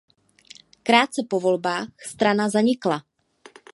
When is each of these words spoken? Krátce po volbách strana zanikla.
Krátce 0.83 1.21
po 1.29 1.39
volbách 1.39 1.87
strana 2.01 2.49
zanikla. 2.49 3.01